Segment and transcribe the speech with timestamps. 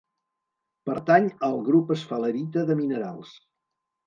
[0.89, 3.37] Pertany al grup esfalerita de minerals.